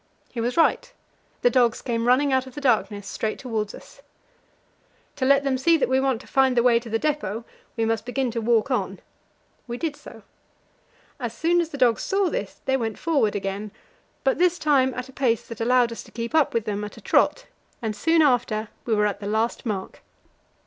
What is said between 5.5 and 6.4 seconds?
see that we want to